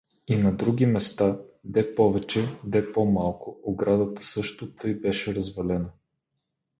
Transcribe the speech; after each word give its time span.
И 0.27 0.37
на 0.37 0.55
други 0.57 0.85
места, 0.85 1.39
де 1.63 1.95
повече, 1.95 2.39
де 2.63 2.91
по-малко, 2.91 3.57
оградата 3.63 4.23
също 4.23 4.71
тъй 4.75 4.93
беше 4.93 5.35
развалена. 5.35 5.89